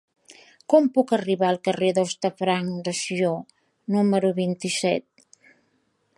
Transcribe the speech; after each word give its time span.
Com 0.73 0.87
puc 0.95 1.13
arribar 1.17 1.49
al 1.53 1.59
carrer 1.67 1.91
d'Hostafrancs 1.97 2.81
de 2.89 2.95
Sió 3.03 3.35
número 3.97 4.35
vint-i-set? 4.43 5.29